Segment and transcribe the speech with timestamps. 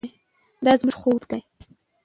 [0.63, 1.41] دا زموږ خوب دی.